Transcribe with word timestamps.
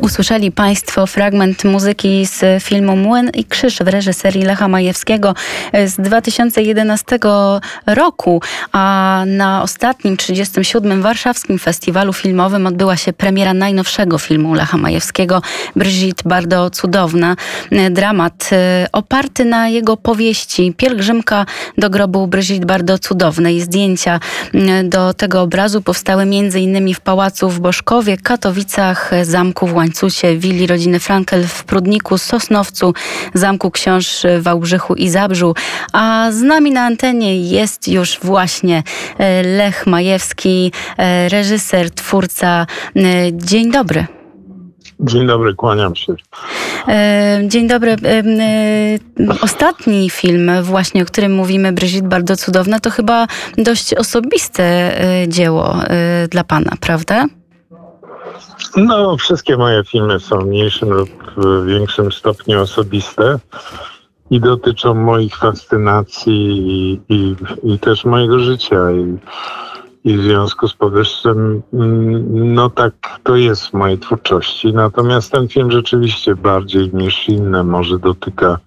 Usłyszeli 0.00 0.52
Państwo 0.52 1.06
fragment 1.06 1.64
muzyki 1.64 2.26
z 2.26 2.64
filmu 2.64 2.96
Młyn 2.96 3.30
i 3.34 3.44
Krzyż 3.44 3.78
w 3.78 3.88
reżyserii 3.88 4.42
Lecha 4.42 4.68
Majewskiego 4.68 5.34
z 5.86 5.96
2011 5.96 7.18
roku, 7.86 8.42
a 8.72 9.22
na 9.26 9.62
ostatnim 9.62 10.16
37. 10.16 11.02
Warszawskim 11.02 11.58
Festiwalu 11.58 12.12
Filmowym 12.12 12.66
odbyła 12.66 12.96
się 12.96 13.12
premiera 13.12 13.54
najnowszego 13.54 14.18
filmu 14.18 14.54
Lecha 14.54 14.76
Majewskiego 14.76 15.42
Brigitte 15.76 16.28
Bardzo 16.28 16.70
Cudowna. 16.70 17.36
Dramat 17.90 18.50
y, 18.52 18.56
oparty 18.92 19.44
na 19.44 19.68
jego 19.68 19.96
powieści 19.96 20.74
Pielgrzymka 20.76 21.46
do 21.78 21.90
grobu 21.90 22.26
Brigitte 22.26 22.66
Bardzo 22.66 22.98
Cudownej. 22.98 23.60
Zdjęcia 23.60 24.20
do 24.84 25.14
tego 25.14 25.40
obrazu 25.40 25.82
powstały 25.82 26.22
m.in. 26.22 26.94
w 26.94 27.00
Pałacu 27.00 27.50
w 27.50 27.60
Boszkowie, 27.60 28.16
Katowicach, 28.16 29.10
Zamku 29.22 29.66
w 29.66 29.75
Łańcucie, 29.76 30.36
willi 30.36 30.66
rodziny 30.66 31.00
Frankel 31.00 31.46
w 31.46 31.64
Prudniku, 31.64 32.18
Sosnowcu, 32.18 32.94
Zamku 33.34 33.70
Książ 33.70 34.22
w 34.38 34.42
Wałbrzychu 34.42 34.94
i 34.94 35.08
Zabrzu. 35.08 35.54
A 35.92 36.28
z 36.32 36.42
nami 36.42 36.70
na 36.70 36.80
antenie 36.80 37.40
jest 37.40 37.88
już 37.88 38.18
właśnie 38.22 38.82
e, 39.18 39.42
Lech 39.42 39.86
Majewski, 39.86 40.72
e, 40.96 41.28
reżyser, 41.28 41.90
twórca. 41.90 42.66
E, 42.96 43.02
dzień 43.32 43.70
dobry. 43.72 44.06
Dzień 45.00 45.26
dobry, 45.26 45.54
kłaniam 45.54 45.96
się. 45.96 46.14
Dzień 47.48 47.68
dobry. 47.68 47.96
Ostatni 49.40 50.10
film, 50.10 50.50
właśnie 50.62 51.02
o 51.02 51.06
którym 51.06 51.34
mówimy, 51.34 51.72
Brigitte 51.72 52.08
Bardzo 52.08 52.36
Cudowna, 52.36 52.80
to 52.80 52.90
chyba 52.90 53.26
dość 53.58 53.94
osobiste 53.94 54.92
dzieło 55.28 55.76
dla 56.30 56.44
pana, 56.44 56.72
prawda? 56.80 57.26
No, 58.76 59.16
wszystkie 59.16 59.56
moje 59.56 59.84
filmy 59.84 60.20
są 60.20 60.38
w 60.38 60.46
mniejszym 60.46 60.90
lub 60.90 61.10
większym 61.66 62.12
stopniu 62.12 62.60
osobiste 62.60 63.38
i 64.30 64.40
dotyczą 64.40 64.94
moich 64.94 65.36
fascynacji 65.36 66.58
i, 66.68 67.00
i, 67.14 67.36
i 67.62 67.78
też 67.78 68.04
mojego 68.04 68.38
życia. 68.38 68.90
I, 68.92 69.18
I 70.04 70.16
w 70.16 70.22
związku 70.22 70.68
z 70.68 70.74
powyższym, 70.74 71.62
mm, 71.72 72.54
no 72.54 72.70
tak 72.70 72.94
to 73.22 73.36
jest 73.36 73.66
w 73.66 73.72
mojej 73.72 73.98
twórczości. 73.98 74.72
Natomiast 74.72 75.32
ten 75.32 75.48
film 75.48 75.70
rzeczywiście 75.70 76.34
bardziej 76.34 76.90
niż 76.94 77.28
inne 77.28 77.64
może 77.64 77.98
dotyka 77.98 78.58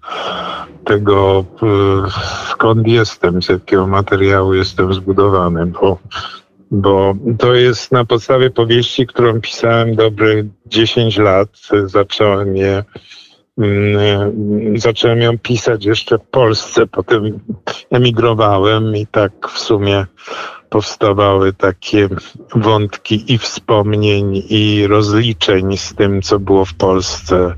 tego, 0.84 1.44
skąd 2.50 2.86
jestem, 2.86 3.42
z 3.42 3.48
jakiego 3.48 3.86
materiału 3.86 4.54
jestem 4.54 4.94
zbudowany, 4.94 5.66
bo 5.66 5.98
bo 6.70 7.14
to 7.38 7.54
jest 7.54 7.92
na 7.92 8.04
podstawie 8.04 8.50
powieści, 8.50 9.06
którą 9.06 9.40
pisałem 9.40 9.94
dobry 9.94 10.48
10 10.66 11.18
lat. 11.18 11.48
Zacząłem 11.84 12.56
je 12.56 12.84
mm, 13.58 14.78
zacząłem 14.78 15.20
ją 15.20 15.38
pisać 15.38 15.84
jeszcze 15.84 16.18
w 16.18 16.26
Polsce, 16.30 16.86
potem 16.86 17.40
emigrowałem 17.90 18.96
i 18.96 19.06
tak 19.06 19.32
w 19.48 19.58
sumie 19.58 20.06
powstawały 20.68 21.52
takie 21.52 22.08
wątki 22.54 23.34
i 23.34 23.38
wspomnień, 23.38 24.42
i 24.48 24.86
rozliczeń 24.86 25.76
z 25.76 25.94
tym, 25.94 26.22
co 26.22 26.38
było 26.38 26.64
w 26.64 26.74
Polsce. 26.74 27.54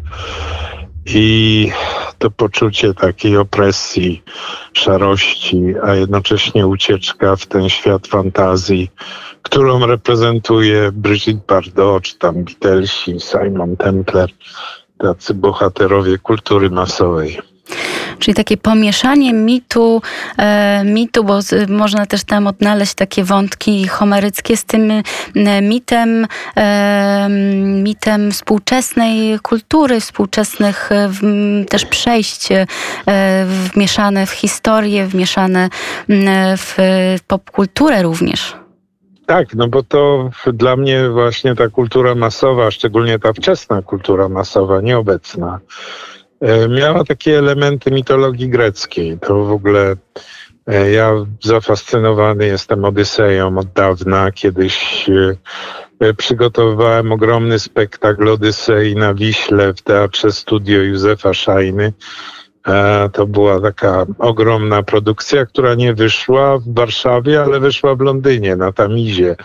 I 1.06 1.70
to 2.18 2.30
poczucie 2.30 2.94
takiej 2.94 3.36
opresji, 3.36 4.22
szarości, 4.72 5.74
a 5.82 5.94
jednocześnie 5.94 6.66
ucieczka 6.66 7.36
w 7.36 7.46
ten 7.46 7.68
świat 7.68 8.06
fantazji, 8.06 8.90
którą 9.42 9.86
reprezentuje 9.86 10.92
Brigitte 10.92 11.46
Bardot, 11.46 12.02
czy 12.02 12.18
tam 12.18 12.44
Beatlesi, 12.44 13.20
Simon 13.20 13.76
Templer, 13.76 14.30
tacy 14.98 15.34
bohaterowie 15.34 16.18
kultury 16.18 16.70
masowej. 16.70 17.51
Czyli 18.22 18.34
takie 18.34 18.56
pomieszanie 18.56 19.32
mitu, 19.32 20.02
e, 20.36 20.84
mitu, 20.84 21.24
bo 21.24 21.38
można 21.68 22.06
też 22.06 22.24
tam 22.24 22.46
odnaleźć 22.46 22.94
takie 22.94 23.24
wątki 23.24 23.88
homeryckie 23.88 24.56
z 24.56 24.64
tym 24.64 24.90
e, 24.90 25.02
mitem, 25.62 26.26
e, 26.56 27.26
mitem 27.82 28.32
współczesnej 28.32 29.38
kultury, 29.40 30.00
współczesnych 30.00 30.90
w, 31.08 31.20
też 31.68 31.86
przejść 31.86 32.52
e, 32.52 32.66
wmieszane 33.46 34.26
w 34.26 34.30
historię, 34.30 35.06
wmieszane 35.06 35.68
w 36.58 36.76
popkulturę 37.26 38.02
również. 38.02 38.56
Tak, 39.26 39.54
no 39.54 39.68
bo 39.68 39.82
to 39.82 40.30
dla 40.52 40.76
mnie 40.76 41.08
właśnie 41.08 41.54
ta 41.54 41.68
kultura 41.68 42.14
masowa, 42.14 42.70
szczególnie 42.70 43.18
ta 43.18 43.32
wczesna 43.32 43.82
kultura 43.82 44.28
masowa, 44.28 44.80
nieobecna, 44.80 45.60
E, 45.60 46.21
miała 46.68 47.04
takie 47.04 47.38
elementy 47.38 47.90
mitologii 47.90 48.48
greckiej. 48.48 49.18
To 49.18 49.44
w 49.44 49.50
ogóle 49.50 49.96
e, 50.66 50.90
ja 50.90 51.12
zafascynowany 51.44 52.46
jestem 52.46 52.84
Odyseją 52.84 53.58
od 53.58 53.72
dawna. 53.72 54.32
Kiedyś 54.32 55.06
e, 56.00 56.14
przygotowywałem 56.14 57.12
ogromny 57.12 57.58
spektakl 57.58 58.28
Odysei 58.28 58.96
na 58.96 59.14
Wiśle 59.14 59.74
w 59.74 59.82
Teatrze 59.82 60.32
Studio 60.32 60.82
Józefa 60.82 61.34
Szajny. 61.34 61.92
To 63.12 63.26
była 63.26 63.60
taka 63.60 64.06
ogromna 64.18 64.82
produkcja, 64.82 65.46
która 65.46 65.74
nie 65.74 65.94
wyszła 65.94 66.58
w 66.58 66.74
Warszawie, 66.74 67.40
ale 67.42 67.60
wyszła 67.60 67.94
w 67.94 68.00
Londynie, 68.00 68.56
na 68.56 68.72
Tamizie. 68.72 69.36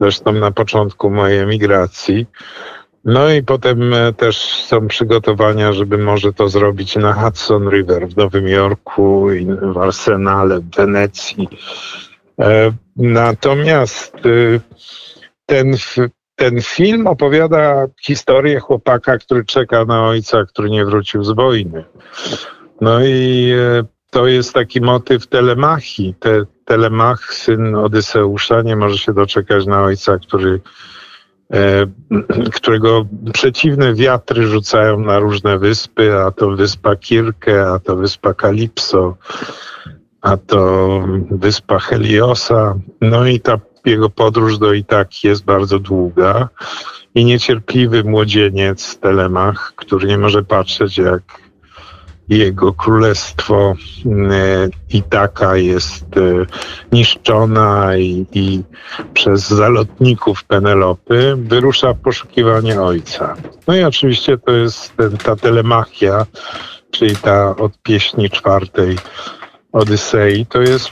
Zresztą 0.00 0.32
na 0.32 0.50
początku 0.50 1.10
mojej 1.10 1.38
emigracji. 1.38 2.26
No 3.06 3.30
i 3.30 3.42
potem 3.42 3.94
e, 3.94 4.12
też 4.12 4.36
są 4.38 4.88
przygotowania, 4.88 5.72
żeby 5.72 5.98
może 5.98 6.32
to 6.32 6.48
zrobić 6.48 6.96
na 6.96 7.12
Hudson 7.12 7.70
River 7.70 8.08
w 8.08 8.16
Nowym 8.16 8.48
Jorku, 8.48 9.28
w 9.72 9.78
Arsenale, 9.78 10.60
w 10.60 10.76
Wenecji. 10.76 11.48
E, 12.40 12.72
natomiast 12.96 14.14
e, 14.16 14.60
ten, 15.46 15.76
ten 16.36 16.62
film 16.62 17.06
opowiada 17.06 17.86
historię 18.02 18.60
chłopaka, 18.60 19.18
który 19.18 19.44
czeka 19.44 19.84
na 19.84 20.06
ojca, 20.06 20.44
który 20.44 20.70
nie 20.70 20.84
wrócił 20.84 21.24
z 21.24 21.30
wojny. 21.30 21.84
No 22.80 23.04
i 23.04 23.52
to 24.10 24.26
jest 24.26 24.54
taki 24.54 24.80
motyw 24.80 25.26
telemachii. 25.26 26.14
Te, 26.20 26.44
telemach, 26.64 27.34
syn 27.34 27.74
Odyseusza, 27.74 28.62
nie 28.62 28.76
może 28.76 28.98
się 28.98 29.12
doczekać 29.12 29.66
na 29.66 29.82
ojca, 29.82 30.18
który 30.18 30.60
E, 30.60 30.60
którego 32.52 33.06
przeciwne 33.32 33.94
wiatry 33.94 34.46
rzucają 34.46 35.00
na 35.00 35.18
różne 35.18 35.58
wyspy, 35.58 36.14
a 36.14 36.30
to 36.30 36.50
wyspa 36.50 36.96
Kirke, 36.96 37.66
a 37.68 37.78
to 37.78 37.96
wyspa 37.96 38.34
Kalipso, 38.34 39.16
a 40.20 40.36
to 40.36 41.00
wyspa 41.30 41.78
Heliosa. 41.78 42.74
No 43.00 43.26
i 43.26 43.40
ta 43.40 43.58
jego 43.84 44.10
podróż 44.10 44.58
do 44.58 44.72
Itaki 44.72 45.28
jest 45.28 45.44
bardzo 45.44 45.78
długa 45.78 46.48
i 47.14 47.24
niecierpliwy 47.24 48.04
młodzieniec 48.04 48.98
Telemach, 48.98 49.72
który 49.76 50.08
nie 50.08 50.18
może 50.18 50.42
patrzeć 50.42 50.98
jak 50.98 51.22
jego 52.28 52.72
królestwo 52.72 53.74
e, 54.30 54.68
i 54.90 55.02
taka 55.02 55.56
jest 55.56 56.16
e, 56.16 56.46
niszczona 56.92 57.96
i, 57.96 58.26
i, 58.32 58.62
przez 59.14 59.48
zalotników 59.48 60.44
Penelopy 60.44 61.34
wyrusza 61.36 61.92
w 61.92 62.00
poszukiwanie 62.00 62.80
ojca. 62.80 63.36
No 63.66 63.76
i 63.76 63.84
oczywiście 63.84 64.38
to 64.38 64.52
jest 64.52 64.94
ta 65.24 65.36
telemachia, 65.36 66.26
czyli 66.90 67.16
ta 67.16 67.56
od 67.56 67.82
pieśni 67.82 68.30
czwartej 68.30 68.96
Odysei, 69.72 70.46
to 70.46 70.62
jest 70.62 70.90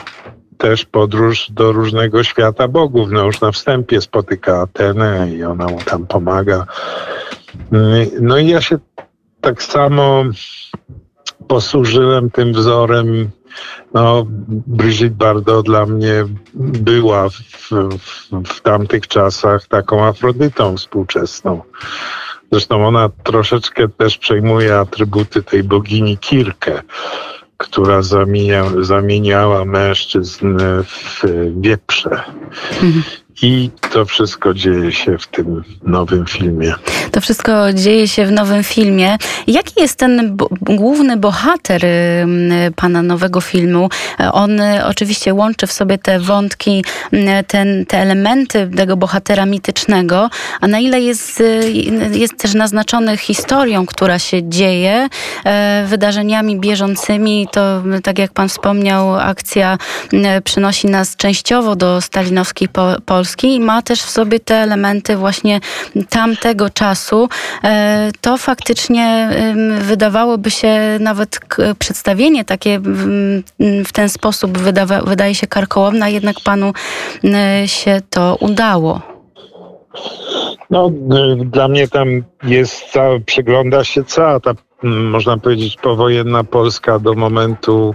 też 0.58 0.84
podróż 0.84 1.50
do 1.50 1.72
różnego 1.72 2.24
świata 2.24 2.68
bogów. 2.68 3.10
No 3.10 3.24
już 3.24 3.40
na 3.40 3.52
wstępie 3.52 4.00
spotyka 4.00 4.60
Atenę 4.60 5.30
i 5.32 5.44
ona 5.44 5.66
mu 5.66 5.78
tam 5.78 6.06
pomaga. 6.06 6.66
No 8.20 8.38
i 8.38 8.48
ja 8.48 8.60
się 8.60 8.78
tak 9.40 9.62
samo 9.62 10.24
posłużyłem 11.48 12.30
tym 12.30 12.52
wzorem. 12.52 13.30
No, 13.94 14.26
Brigitte 14.66 15.16
Bardot 15.16 15.66
dla 15.66 15.86
mnie 15.86 16.24
była 16.54 17.28
w, 17.28 17.34
w, 17.34 17.70
w 18.54 18.60
tamtych 18.60 19.08
czasach 19.08 19.66
taką 19.66 20.04
Afrodytą 20.04 20.76
współczesną. 20.76 21.62
Zresztą 22.52 22.86
ona 22.86 23.08
troszeczkę 23.22 23.88
też 23.88 24.18
przejmuje 24.18 24.78
atrybuty 24.78 25.42
tej 25.42 25.62
bogini 25.62 26.18
Kirkę, 26.18 26.82
która 27.56 28.02
zamienia, 28.02 28.64
zamieniała 28.80 29.64
mężczyzn 29.64 30.58
w 30.84 31.22
wieprze. 31.60 32.22
Mhm. 32.82 33.02
I 33.42 33.70
to 33.92 34.04
wszystko 34.04 34.54
dzieje 34.54 34.92
się 34.92 35.18
w 35.18 35.26
tym 35.26 35.64
nowym 35.82 36.26
filmie. 36.26 36.74
To 37.10 37.20
wszystko 37.20 37.72
dzieje 37.72 38.08
się 38.08 38.26
w 38.26 38.32
nowym 38.32 38.64
filmie. 38.64 39.16
Jaki 39.46 39.80
jest 39.80 39.98
ten 39.98 40.36
bo 40.36 40.48
główny 40.60 41.16
bohater 41.16 41.82
pana 42.76 43.02
nowego 43.02 43.40
filmu? 43.40 43.88
On 44.32 44.60
oczywiście 44.84 45.34
łączy 45.34 45.66
w 45.66 45.72
sobie 45.72 45.98
te 45.98 46.20
wątki, 46.20 46.84
ten, 47.46 47.86
te 47.86 47.98
elementy 47.98 48.70
tego 48.76 48.96
bohatera 48.96 49.46
mitycznego, 49.46 50.30
a 50.60 50.66
na 50.66 50.78
ile 50.78 51.00
jest, 51.00 51.42
jest 52.12 52.36
też 52.36 52.54
naznaczony 52.54 53.16
historią, 53.16 53.86
która 53.86 54.18
się 54.18 54.48
dzieje, 54.48 55.08
wydarzeniami 55.86 56.60
bieżącymi, 56.60 57.48
to 57.52 57.82
tak 58.02 58.18
jak 58.18 58.32
pan 58.32 58.48
wspomniał, 58.48 59.18
akcja 59.18 59.78
przynosi 60.44 60.86
nas 60.86 61.16
częściowo 61.16 61.76
do 61.76 62.00
stalinowskiej 62.00 62.68
Polski 63.06 63.23
i 63.42 63.60
ma 63.60 63.82
też 63.82 64.02
w 64.02 64.10
sobie 64.10 64.40
te 64.40 64.54
elementy 64.54 65.16
właśnie 65.16 65.60
tamtego 66.08 66.70
czasu, 66.70 67.28
e, 67.64 68.10
to 68.20 68.38
faktycznie 68.38 69.30
wydawałoby 69.80 70.50
się 70.50 70.98
nawet 71.00 71.40
przedstawienie 71.78 72.44
takie 72.44 72.80
w 73.84 73.92
ten 73.92 74.08
sposób 74.08 74.58
wydawa, 74.58 75.02
wydaje 75.02 75.34
się 75.34 75.46
karkołomne, 75.46 76.12
jednak 76.12 76.36
panu 76.44 76.72
się 77.66 78.00
to 78.10 78.36
udało. 78.40 79.14
No, 80.70 80.90
dla 81.44 81.68
mnie 81.68 81.88
tam 81.88 82.08
jest, 82.42 82.84
cała, 82.92 83.18
przegląda 83.26 83.84
się 83.84 84.04
cała 84.04 84.40
ta, 84.40 84.54
można 84.82 85.36
powiedzieć, 85.36 85.76
powojenna 85.76 86.44
Polska 86.44 86.98
do 86.98 87.14
momentu 87.14 87.94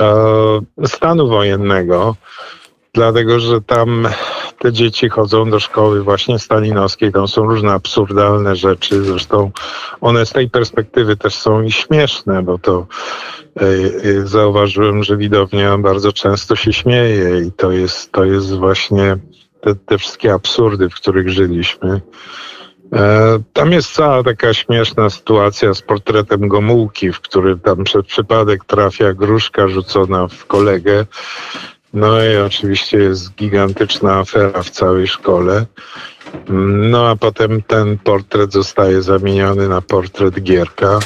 e, 0.00 0.86
stanu 0.86 1.28
wojennego, 1.28 2.16
dlatego 2.92 3.40
że 3.40 3.60
tam 3.60 4.08
te 4.58 4.72
dzieci 4.72 5.08
chodzą 5.08 5.50
do 5.50 5.60
szkoły 5.60 6.02
właśnie 6.02 6.38
stalinowskiej, 6.38 7.12
tam 7.12 7.28
są 7.28 7.44
różne 7.44 7.72
absurdalne 7.72 8.56
rzeczy, 8.56 9.04
zresztą 9.04 9.50
one 10.00 10.26
z 10.26 10.32
tej 10.32 10.50
perspektywy 10.50 11.16
też 11.16 11.34
są 11.34 11.62
i 11.62 11.72
śmieszne, 11.72 12.42
bo 12.42 12.58
to 12.58 12.86
yy, 14.04 14.26
zauważyłem, 14.26 15.02
że 15.02 15.16
widownia 15.16 15.78
bardzo 15.78 16.12
często 16.12 16.56
się 16.56 16.72
śmieje 16.72 17.40
i 17.46 17.52
to 17.52 17.72
jest, 17.72 18.12
to 18.12 18.24
jest 18.24 18.56
właśnie 18.56 19.16
te, 19.60 19.74
te 19.74 19.98
wszystkie 19.98 20.32
absurdy, 20.32 20.88
w 20.88 20.94
których 20.94 21.28
żyliśmy. 21.28 22.00
E, 22.92 23.38
tam 23.52 23.72
jest 23.72 23.92
cała 23.92 24.22
taka 24.22 24.54
śmieszna 24.54 25.10
sytuacja 25.10 25.74
z 25.74 25.82
portretem 25.82 26.48
Gomułki, 26.48 27.12
w 27.12 27.20
którym 27.20 27.60
tam 27.60 27.84
przez 27.84 28.06
przypadek 28.06 28.64
trafia 28.64 29.14
gruszka 29.14 29.68
rzucona 29.68 30.28
w 30.28 30.46
kolegę 30.46 31.06
no 31.94 32.24
i 32.24 32.36
oczywiście 32.36 32.98
jest 32.98 33.34
gigantyczna 33.34 34.18
afera 34.18 34.62
w 34.62 34.70
całej 34.70 35.06
szkole. 35.06 35.66
No 36.90 37.08
a 37.08 37.16
potem 37.16 37.62
ten 37.62 37.98
portret 37.98 38.52
zostaje 38.52 39.02
zamieniony 39.02 39.68
na 39.68 39.80
portret 39.80 40.42
Gierka. 40.42 40.98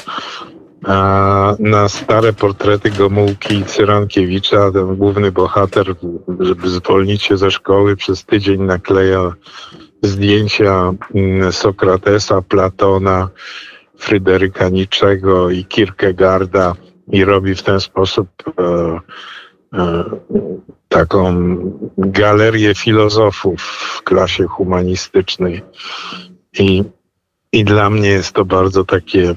A 0.86 1.56
na 1.58 1.88
stare 1.88 2.32
portrety 2.32 2.90
Gomułki 2.90 3.54
i 3.54 3.64
Cyrankiewicza 3.64 4.72
ten 4.72 4.96
główny 4.96 5.32
bohater, 5.32 5.94
żeby 6.40 6.68
zwolnić 6.68 7.22
się 7.22 7.36
ze 7.36 7.50
szkoły, 7.50 7.96
przez 7.96 8.24
tydzień 8.24 8.62
nakleja 8.62 9.32
zdjęcia 10.02 10.92
mm, 11.14 11.52
Sokratesa, 11.52 12.42
Platona, 12.42 13.28
Fryderyka 13.98 14.68
Niczego 14.68 15.50
i 15.50 15.64
Kierkegaarda 15.64 16.74
i 17.08 17.24
robi 17.24 17.54
w 17.54 17.62
ten 17.62 17.80
sposób 17.80 18.28
e, 18.58 19.00
taką 20.88 21.46
galerię 21.98 22.74
filozofów 22.74 23.62
w 23.62 24.02
klasie 24.02 24.46
humanistycznej. 24.46 25.62
I, 26.58 26.84
i 27.52 27.64
dla 27.64 27.90
mnie 27.90 28.08
jest 28.08 28.32
to 28.32 28.44
bardzo 28.44 28.84
takie 28.84 29.34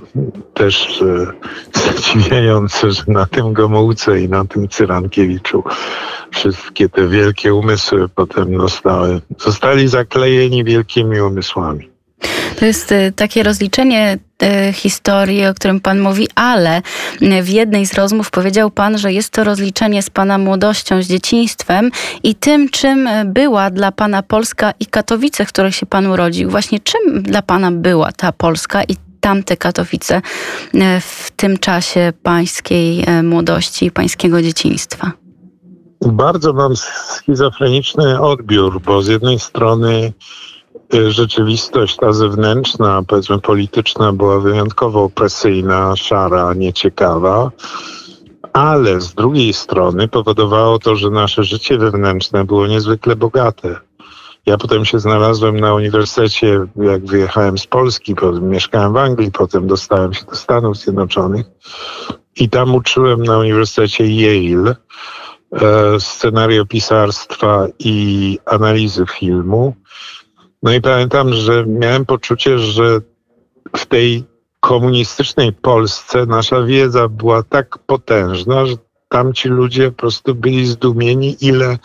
też 0.54 1.02
e, 1.02 1.28
zadziwiające, 1.80 2.92
że 2.92 3.04
na 3.08 3.26
tym 3.26 3.54
Gomułce 3.54 4.22
i 4.22 4.30
na 4.30 4.46
tym 4.46 4.70
Cyrankiewiczu 4.70 5.64
wszystkie 6.32 6.90
te 6.90 7.08
wielkie 7.08 7.54
umysły 7.54 8.10
potem 8.10 8.62
zostały, 8.62 9.22
zostali 9.38 9.88
zaklejeni 9.88 10.64
wielkimi 10.64 11.22
umysłami. 11.22 11.97
To 12.58 12.66
jest 12.66 12.92
y, 12.92 13.14
takie 13.16 13.44
rozliczenie 13.44 14.20
y, 14.70 14.74
historii, 14.74 15.46
o 15.46 15.54
którym 15.54 15.80
Pan 15.80 16.00
mówi, 16.00 16.28
ale 16.36 16.82
w 17.44 17.50
jednej 17.50 17.86
z 17.86 17.94
rozmów 17.94 18.32
powiedział 18.32 18.72
Pan, 18.72 18.98
że 18.98 19.14
jest 19.14 19.30
to 19.30 19.44
rozliczenie 19.44 20.02
z 20.02 20.10
Pana 20.10 20.38
młodością, 20.38 21.04
z 21.04 21.08
dzieciństwem 21.08 21.92
i 22.24 22.36
tym, 22.36 22.70
czym 22.70 23.10
była 23.26 23.70
dla 23.70 23.92
Pana 23.92 24.24
Polska 24.24 24.74
i 24.80 24.86
Katowice, 24.86 25.46
w 25.46 25.48
których 25.48 25.76
się 25.76 25.86
Pan 25.86 26.08
urodził. 26.08 26.50
Właśnie 26.50 26.80
czym 26.80 27.24
dla 27.24 27.42
Pana 27.42 27.72
była 27.72 28.12
ta 28.12 28.32
Polska 28.32 28.84
i 28.84 28.96
tamte 29.20 29.58
Katowice 29.58 30.22
w 31.02 31.32
tym 31.36 31.58
czasie 31.58 32.14
pańskiej 32.24 33.06
młodości 33.24 33.86
i 33.86 33.92
pańskiego 33.92 34.42
dzieciństwa? 34.42 35.12
Bardzo 36.02 36.54
mam 36.54 36.76
schizofreniczny 36.76 38.22
odbiór, 38.22 38.82
bo 38.82 39.02
z 39.02 39.08
jednej 39.08 39.40
strony 39.40 40.14
rzeczywistość 41.10 41.96
ta 41.96 42.14
zewnętrzna, 42.14 43.04
powiedzmy 43.08 43.40
polityczna, 43.40 44.14
była 44.14 44.40
wyjątkowo 44.40 45.04
opresyjna, 45.04 45.96
szara, 45.96 46.54
nieciekawa, 46.54 47.52
ale 48.54 49.02
z 49.02 49.14
drugiej 49.14 49.54
strony 49.54 50.08
powodowało 50.08 50.80
to, 50.80 50.96
że 50.96 51.10
nasze 51.10 51.44
życie 51.44 51.78
wewnętrzne 51.78 52.46
było 52.46 52.68
niezwykle 52.68 53.16
bogate. 53.16 53.80
Ja 54.46 54.58
potem 54.58 54.86
się 54.86 55.00
znalazłem 55.00 55.60
na 55.60 55.74
uniwersytecie, 55.74 56.66
jak 56.76 57.06
wyjechałem 57.06 57.58
z 57.58 57.68
Polski, 57.68 58.16
potem 58.16 58.50
mieszkałem 58.50 58.94
w 58.94 58.98
Anglii, 58.98 59.32
potem 59.32 59.68
dostałem 59.68 60.14
się 60.14 60.26
do 60.26 60.36
Stanów 60.36 60.78
Zjednoczonych 60.78 61.46
i 62.36 62.50
tam 62.50 62.76
uczyłem 62.76 63.24
na 63.24 63.38
Uniwersytecie 63.38 64.04
Yale 64.06 64.76
e, 65.52 66.00
scenariopisarstwa 66.00 67.68
i 67.80 68.40
analizy 68.46 69.06
filmu. 69.20 69.76
No 70.64 70.74
i 70.74 70.82
pamiętam, 70.82 71.34
że 71.34 71.66
miałem 71.68 72.06
poczucie, 72.06 72.60
że 72.60 73.00
w 73.78 73.86
tej 73.86 74.24
komunistycznej 74.60 75.54
Polsce 75.54 76.26
nasza 76.26 76.64
wiedza 76.64 77.08
była 77.08 77.44
tak 77.44 77.78
potężna, 77.78 78.66
że 78.66 78.76
tamci 79.10 79.50
ludzie 79.50 79.92
po 79.92 79.98
prostu 79.98 80.36
byli 80.36 80.66
zdumieni, 80.66 81.38
ile 81.42 81.78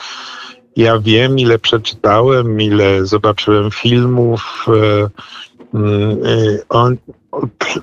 ja 0.76 0.98
wiem, 0.98 1.38
ile 1.38 1.58
przeczytałem, 1.58 2.60
ile 2.60 3.06
zobaczyłem 3.06 3.70
filmów. 3.70 4.66
E, 4.68 5.08
mm, 5.74 6.18
e, 6.72 6.96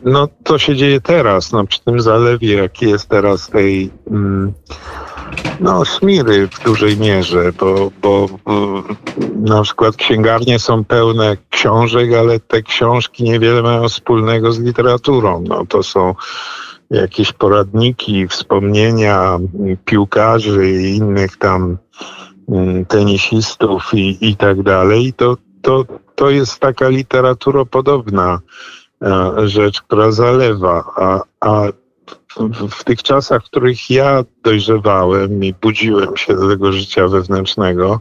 no 0.04 0.28
to 0.44 0.58
się 0.58 0.76
dzieje 0.76 1.02
teraz, 1.02 1.52
no, 1.52 1.66
przy 1.66 1.84
tym 1.84 2.02
zalewie, 2.02 2.54
jaki 2.54 2.90
jest 2.90 3.10
teraz 3.10 3.48
tej 3.48 3.92
mm, 4.08 4.54
no, 5.60 5.86
szmiry 5.86 6.48
w 6.48 6.64
dużej 6.64 6.98
mierze, 6.98 7.52
bo, 7.60 7.92
bo, 8.02 8.28
bo 8.46 8.84
na 9.36 9.62
przykład 9.62 9.96
księgarnie 9.96 10.60
są 10.60 10.84
pełne 10.84 11.38
książek, 11.50 12.14
ale 12.14 12.40
te 12.40 12.62
książki 12.62 13.24
niewiele 13.24 13.62
mają 13.62 13.90
wspólnego 13.90 14.52
z 14.52 14.60
literaturą. 14.60 15.44
No, 15.48 15.66
to 15.66 15.84
są 15.84 16.16
jakieś 16.90 17.34
poradniki, 17.34 18.28
wspomnienia 18.28 19.40
piłkarzy 19.86 20.72
i 20.72 20.96
innych 20.96 21.38
tam 21.38 21.78
mm, 22.50 22.86
tenisistów 22.86 23.94
i, 23.94 24.30
i 24.30 24.36
tak 24.36 24.64
dalej. 24.64 25.14
To, 25.14 25.38
to, 25.62 25.86
to 26.16 26.30
jest 26.30 26.60
taka 26.60 26.90
literaturopodobna 26.90 28.40
e, 29.02 29.34
rzecz, 29.48 29.82
która 29.82 30.12
zalewa, 30.12 30.84
a, 30.96 31.22
a 31.40 31.64
w 32.72 32.84
tych 32.84 33.04
czasach, 33.04 33.42
w 33.42 33.46
których 33.46 33.90
ja 33.90 34.24
dojrzewałem 34.44 35.44
i 35.44 35.54
budziłem 35.54 36.18
się 36.18 36.36
do 36.36 36.50
tego 36.50 36.72
życia 36.72 37.08
wewnętrznego, 37.08 38.00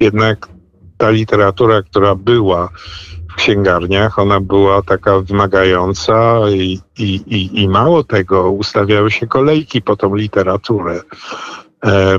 jednak 0.00 0.48
ta 0.96 1.10
literatura, 1.10 1.82
która 1.82 2.14
była 2.14 2.68
w 3.30 3.34
księgarniach, 3.34 4.18
ona 4.18 4.40
była 4.40 4.82
taka 4.82 5.20
wymagająca 5.20 6.40
i, 6.50 6.80
i, 6.98 7.14
i, 7.26 7.62
i 7.62 7.68
mało 7.68 8.04
tego, 8.04 8.50
ustawiały 8.50 9.10
się 9.10 9.26
kolejki 9.26 9.82
po 9.82 9.96
tą 9.96 10.14
literaturę. 10.14 11.00
E, 11.84 12.18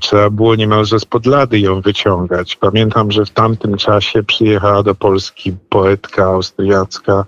trzeba 0.00 0.30
było 0.30 0.54
niemalże 0.54 1.00
spod 1.00 1.26
lady 1.26 1.60
ją 1.60 1.80
wyciągać. 1.80 2.56
Pamiętam, 2.56 3.12
że 3.12 3.24
w 3.24 3.30
tamtym 3.30 3.76
czasie 3.76 4.22
przyjechała 4.22 4.82
do 4.82 4.94
Polski 4.94 5.52
poetka 5.68 6.24
austriacka 6.24 7.24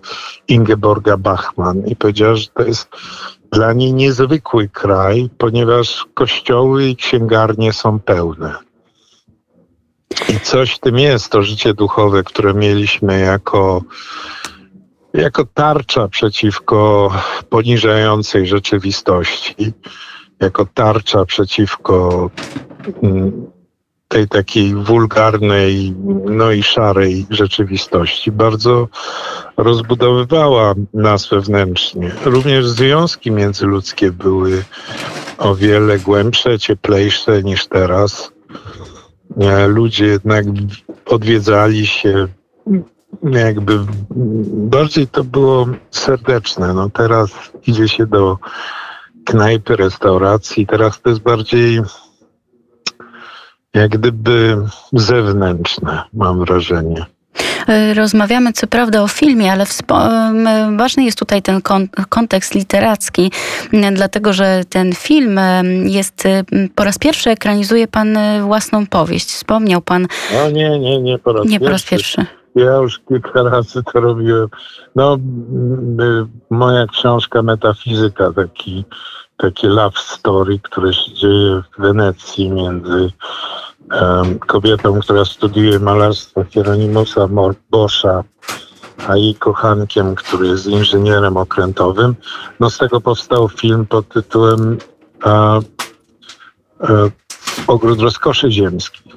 Ingeborga 0.48 1.16
Bachmann 1.16 1.86
i 1.86 1.96
powiedziała, 1.96 2.36
że 2.36 2.46
to 2.54 2.62
jest 2.62 2.88
dla 3.52 3.72
niej 3.72 3.94
niezwykły 3.94 4.68
kraj, 4.68 5.30
ponieważ 5.38 6.06
kościoły 6.14 6.84
i 6.84 6.96
księgarnie 6.96 7.72
są 7.72 8.00
pełne. 8.00 8.54
I 10.28 10.40
coś 10.40 10.74
w 10.74 10.78
tym 10.78 10.98
jest, 10.98 11.32
to 11.32 11.42
życie 11.42 11.74
duchowe, 11.74 12.22
które 12.24 12.54
mieliśmy 12.54 13.20
jako, 13.20 13.82
jako 15.14 15.44
tarcza 15.54 16.08
przeciwko 16.08 17.10
poniżającej 17.48 18.46
rzeczywistości, 18.46 19.72
jako 20.40 20.66
tarcza 20.74 21.24
przeciwko 21.24 22.30
mm, 23.02 23.46
tej 24.12 24.28
takiej 24.28 24.74
wulgarnej, 24.74 25.94
no 26.24 26.52
i 26.52 26.62
szarej 26.62 27.26
rzeczywistości 27.30 28.32
bardzo 28.32 28.88
rozbudowywała 29.56 30.74
nas 30.94 31.28
wewnętrznie. 31.28 32.10
Również 32.24 32.68
związki 32.68 33.30
międzyludzkie 33.30 34.12
były 34.12 34.64
o 35.38 35.54
wiele 35.54 35.98
głębsze, 35.98 36.58
cieplejsze 36.58 37.42
niż 37.42 37.66
teraz. 37.66 38.32
E, 39.40 39.66
ludzie 39.66 40.06
jednak 40.06 40.44
odwiedzali 41.06 41.86
się, 41.86 42.28
jakby 43.22 43.78
bardziej 44.46 45.08
to 45.08 45.24
było 45.24 45.66
serdeczne. 45.90 46.74
No 46.74 46.90
teraz 46.90 47.30
idzie 47.66 47.88
się 47.88 48.06
do 48.06 48.38
knajpy, 49.24 49.76
restauracji, 49.76 50.66
teraz 50.66 51.00
to 51.00 51.10
jest 51.10 51.22
bardziej 51.22 51.80
jak 53.74 53.90
gdyby 53.90 54.56
zewnętrzne, 54.92 56.02
mam 56.12 56.38
wrażenie. 56.38 57.06
E, 57.68 57.94
rozmawiamy 57.94 58.52
co 58.52 58.66
prawda 58.66 59.02
o 59.02 59.08
filmie, 59.08 59.52
ale 59.52 59.64
ważny 60.76 61.04
jest 61.04 61.18
tutaj 61.18 61.42
ten 61.42 61.60
kontekst 62.08 62.54
literacki, 62.54 63.32
dlatego 63.92 64.32
że 64.32 64.60
ten 64.68 64.94
film 64.94 65.40
jest, 65.84 66.24
po 66.74 66.84
raz 66.84 66.98
pierwszy 66.98 67.30
ekranizuje 67.30 67.88
pan 67.88 68.16
e, 68.16 68.42
własną 68.42 68.86
powieść. 68.86 69.28
Wspomniał 69.28 69.82
pan. 69.82 70.06
No 70.34 70.50
nie, 70.50 70.78
nie, 70.78 71.00
nie 71.02 71.18
po 71.18 71.32
raz 71.32 71.44
nie 71.44 71.50
pierwszy. 71.50 71.64
Po 71.66 71.70
raz 71.70 71.82
pierwszy. 71.82 72.26
Ja 72.54 72.76
już 72.76 73.00
kilka 73.08 73.42
razy 73.42 73.82
to 73.92 74.00
robiłem. 74.00 74.48
No, 74.96 75.18
moja 76.50 76.86
książka 76.86 77.42
Metafizyka, 77.42 78.32
taki, 78.32 78.84
takie 79.42 79.68
love 79.68 79.98
story, 79.98 80.58
które 80.58 80.94
się 80.94 81.12
dzieje 81.12 81.62
w 81.78 81.82
Wenecji 81.82 82.50
między 82.50 83.12
kobietą, 84.46 85.00
która 85.00 85.24
studiuje 85.24 85.78
malarstwo 85.78 86.44
Hieronimusa 86.44 87.28
Boscha, 87.70 88.24
a 89.08 89.16
jej 89.16 89.34
kochankiem, 89.34 90.14
który 90.14 90.48
jest 90.48 90.66
inżynierem 90.66 91.36
okrętowym. 91.36 92.14
No 92.60 92.70
z 92.70 92.78
tego 92.78 93.00
powstał 93.00 93.48
film 93.48 93.86
pod 93.86 94.08
tytułem 94.08 94.78
e, 95.26 95.30
e, 95.30 95.60
Ogród 97.66 98.00
Rozkoszy 98.00 98.50
Ziemskich. 98.50 99.11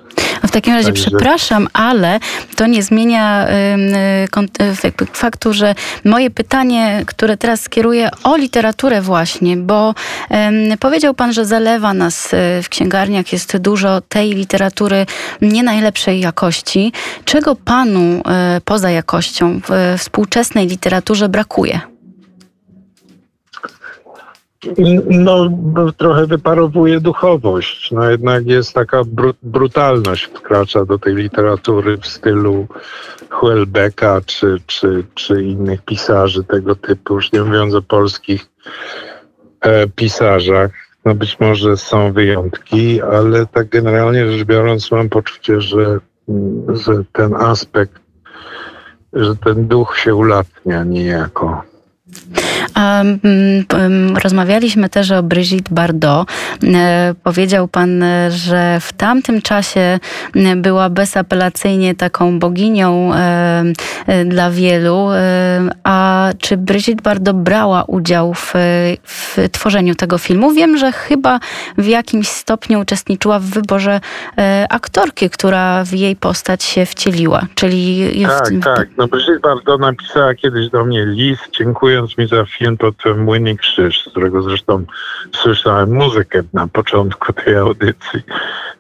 W 0.56 0.58
takim 0.58 0.74
razie 0.74 0.88
Także... 0.88 1.04
przepraszam, 1.08 1.68
ale 1.74 2.20
to 2.56 2.68
nie 2.68 2.84
zmienia 2.84 3.48
y, 3.48 5.08
faktu, 5.14 5.54
że 5.54 5.76
moje 6.06 6.30
pytanie, 6.30 7.04
które 7.08 7.38
teraz 7.38 7.62
skieruję 7.62 8.10
o 8.24 8.38
literaturę 8.38 9.02
właśnie, 9.02 9.58
bo 9.58 9.94
powiedział 10.80 11.14
pan, 11.14 11.34
że 11.34 11.46
zalewa 11.46 11.94
nas 11.94 12.34
y, 12.34 12.38
w 12.64 12.70
księgarniach 12.70 13.34
jest 13.34 13.58
dużo 13.58 14.02
tej 14.02 14.34
literatury 14.34 15.06
nie 15.42 15.64
najlepszej 15.64 16.20
jakości. 16.20 16.94
Czego 17.26 17.56
panu 17.56 18.02
y, 18.02 18.22
poza 18.66 18.92
jakością 18.92 19.62
w 19.70 20.00
współczesnej 20.00 20.68
literaturze 20.68 21.30
brakuje? 21.30 21.95
No, 25.10 25.50
trochę 25.98 26.26
wyparowuje 26.26 27.00
duchowość. 27.00 27.92
No 27.92 28.12
jednak 28.12 28.46
jest 28.46 28.74
taka 28.74 29.02
brutalność 29.44 30.24
wkracza 30.26 30.86
do 30.86 31.00
tej 31.00 31.16
literatury 31.16 31.98
w 31.98 32.08
stylu 32.08 32.68
Houellebecqa 33.30 34.22
czy, 34.26 34.58
czy, 34.68 35.04
czy 35.14 35.44
innych 35.44 35.82
pisarzy 35.82 36.44
tego 36.44 36.76
typu, 36.76 37.14
już 37.14 37.32
nie 37.32 37.42
mówiąc 37.42 37.74
o 37.74 37.82
polskich 37.82 38.46
e, 39.62 39.88
pisarzach. 39.88 40.72
No 41.06 41.16
być 41.16 41.40
może 41.40 41.78
są 41.78 42.14
wyjątki, 42.14 43.02
ale 43.02 43.46
tak 43.46 43.70
generalnie 43.70 44.32
rzecz 44.32 44.48
biorąc 44.48 44.92
mam 44.92 45.10
poczucie, 45.10 45.62
że, 45.62 46.00
że 46.68 47.04
ten 47.12 47.36
aspekt, 47.36 48.02
że 49.14 49.36
ten 49.36 49.68
duch 49.68 49.98
się 49.98 50.16
ulatnia 50.16 50.84
niejako. 50.84 51.64
Rozmawialiśmy 54.24 54.90
też 54.90 55.12
o 55.12 55.24
Brigitte 55.24 55.76
Bardot. 55.76 56.28
E, 56.64 57.14
powiedział 57.24 57.68
pan, 57.68 58.04
że 58.30 58.78
w 58.82 58.94
tamtym 58.94 59.42
czasie 59.42 60.00
była 60.56 60.90
bezapelacyjnie 60.90 61.96
taką 61.96 62.40
boginią 62.40 63.14
e, 63.14 63.64
dla 64.26 64.52
wielu. 64.52 65.10
E, 65.12 65.62
a 65.84 66.30
czy 66.40 66.58
Brigitte 66.58 67.02
Bardot 67.04 67.36
brała 67.36 67.84
udział 67.84 68.34
w, 68.34 68.54
w 69.04 69.38
tworzeniu 69.52 69.96
tego 69.96 70.18
filmu? 70.18 70.52
Wiem, 70.52 70.78
że 70.78 70.92
chyba 70.92 71.40
w 71.78 71.86
jakimś 71.86 72.28
stopniu 72.28 72.80
uczestniczyła 72.80 73.40
w 73.40 73.44
wyborze 73.44 74.00
aktorki, 74.70 75.30
która 75.30 75.84
w 75.84 75.94
jej 75.94 76.16
postać 76.16 76.64
się 76.64 76.86
wcieliła. 76.86 77.42
Czyli 77.56 78.12
tak, 78.28 78.76
tak. 78.76 78.88
No 78.98 79.08
Brigitte 79.08 79.40
Bardot 79.40 79.82
napisała 79.82 80.34
kiedyś 80.34 80.70
do 80.70 80.86
mnie 80.86 81.06
list, 81.06 81.44
dziękując 81.58 82.18
mi 82.18 82.28
za 82.28 82.46
film 82.46 82.65
pod 82.78 82.96
Młyny 83.18 83.56
Krzyż, 83.58 84.04
z 84.04 84.10
którego 84.10 84.42
zresztą 84.42 84.86
słyszałem 85.36 85.94
muzykę 85.94 86.42
na 86.54 86.68
początku 86.68 87.34
tej 87.34 87.56
audycji. 87.56 88.22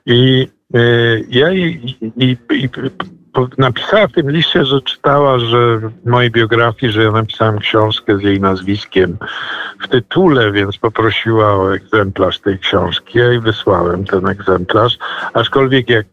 I 0.05 0.47
y, 0.75 1.25
ja 1.29 1.51
i, 1.51 1.95
i, 2.17 2.37
i 2.51 2.69
napisała 3.57 4.07
w 4.07 4.11
tym 4.11 4.31
liście, 4.31 4.65
że 4.65 4.81
czytała, 4.81 5.39
że 5.39 5.77
w 5.77 6.05
mojej 6.05 6.31
biografii, 6.31 6.91
że 6.91 7.03
ja 7.03 7.11
napisałem 7.11 7.59
książkę 7.59 8.17
z 8.17 8.21
jej 8.21 8.39
nazwiskiem 8.39 9.17
w 9.81 9.87
tytule, 9.87 10.51
więc 10.51 10.77
poprosiła 10.77 11.55
o 11.55 11.75
egzemplarz 11.75 12.39
tej 12.39 12.59
książki. 12.59 13.19
Ja 13.19 13.25
jej 13.25 13.39
wysłałem 13.39 14.05
ten 14.05 14.27
egzemplarz, 14.27 14.97
aczkolwiek 15.33 15.89
jak 15.89 16.05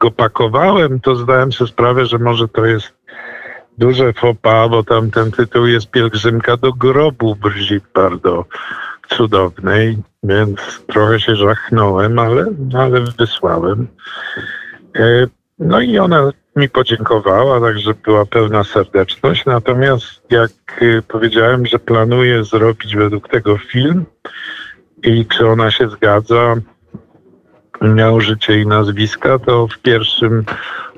go 0.00 0.10
pakowałem, 0.10 1.00
to 1.00 1.16
zdałem 1.16 1.52
sobie 1.52 1.70
sprawę, 1.70 2.06
że 2.06 2.18
może 2.18 2.48
to 2.48 2.66
jest 2.66 2.92
duże 3.78 4.12
fopa, 4.12 4.68
bo 4.68 4.84
tam 4.84 5.10
ten 5.10 5.32
tytuł 5.32 5.66
jest 5.66 5.90
Pielgrzymka 5.90 6.56
do 6.56 6.72
grobu 6.72 7.36
Brigitte 7.36 7.88
Bardot 7.94 8.46
cudownej, 9.08 9.98
więc 10.22 10.60
trochę 10.86 11.20
się 11.20 11.36
żachnąłem, 11.36 12.18
ale, 12.18 12.46
ale 12.78 13.00
wysłałem. 13.18 13.86
E, 14.96 15.26
no 15.58 15.80
i 15.80 15.98
ona 15.98 16.32
mi 16.56 16.68
podziękowała, 16.68 17.60
także 17.60 17.94
była 18.04 18.26
pełna 18.26 18.64
serdeczność. 18.64 19.46
Natomiast 19.46 20.22
jak 20.30 20.50
e, 20.80 21.02
powiedziałem, 21.02 21.66
że 21.66 21.78
planuję 21.78 22.44
zrobić 22.44 22.96
według 22.96 23.28
tego 23.28 23.58
film 23.58 24.04
i 25.02 25.26
czy 25.26 25.48
ona 25.48 25.70
się 25.70 25.88
zgadza, 25.88 26.54
miał 27.80 28.20
życie 28.20 28.60
i 28.60 28.66
nazwiska, 28.66 29.38
to 29.38 29.66
w 29.66 29.78
pierwszym 29.78 30.44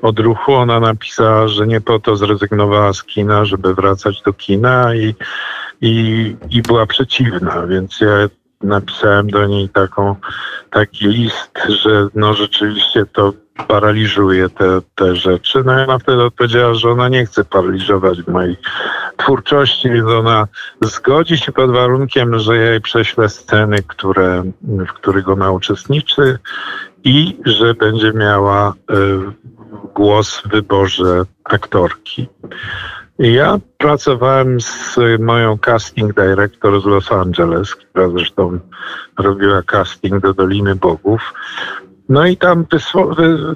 odruchu 0.01 0.53
ona 0.53 0.79
napisała, 0.79 1.47
że 1.47 1.67
nie 1.67 1.81
po 1.81 1.99
to 1.99 2.15
zrezygnowała 2.15 2.93
z 2.93 3.03
kina, 3.03 3.45
żeby 3.45 3.75
wracać 3.75 4.21
do 4.21 4.33
kina 4.33 4.95
i, 4.95 5.15
i, 5.81 6.35
i 6.49 6.61
była 6.61 6.85
przeciwna, 6.85 7.67
więc 7.67 8.01
ja 8.01 8.27
napisałem 8.61 9.29
do 9.29 9.45
niej 9.45 9.69
taką, 9.69 10.15
taki 10.71 11.07
list, 11.07 11.59
że 11.83 12.07
no 12.15 12.33
rzeczywiście 12.33 13.05
to 13.05 13.33
paraliżuje 13.67 14.49
te, 14.49 14.81
te 14.95 15.15
rzeczy. 15.15 15.63
No 15.65 15.79
i 15.79 15.83
ona 15.83 15.99
wtedy 15.99 16.23
odpowiedziała, 16.23 16.73
że 16.73 16.89
ona 16.89 17.09
nie 17.09 17.25
chce 17.25 17.45
paraliżować 17.45 18.27
mojej 18.27 18.57
twórczości, 19.17 19.89
więc 19.89 20.07
ona 20.07 20.47
zgodzi 20.81 21.37
się 21.37 21.51
pod 21.51 21.71
warunkiem, 21.71 22.39
że 22.39 22.57
ja 22.57 22.71
jej 22.71 22.81
prześlę 22.81 23.29
sceny, 23.29 23.83
które, 23.87 24.43
w 24.61 24.93
których 24.93 25.29
ona 25.29 25.51
uczestniczy 25.51 26.39
i 27.03 27.37
że 27.45 27.73
będzie 27.73 28.13
miała 28.13 28.73
y, 28.91 29.19
głos 29.93 30.41
w 30.41 30.47
wyborze 30.47 31.23
aktorki. 31.43 32.27
Ja 33.19 33.59
pracowałem 33.77 34.61
z 34.61 34.97
moją 35.19 35.57
casting 35.57 36.13
director 36.13 36.81
z 36.81 36.85
Los 36.85 37.11
Angeles, 37.11 37.75
która 37.75 38.09
zresztą 38.09 38.59
robiła 39.17 39.61
casting 39.61 40.21
do 40.21 40.33
Doliny 40.33 40.75
Bogów. 40.75 41.33
No 42.09 42.25
i 42.25 42.37
tam 42.37 42.65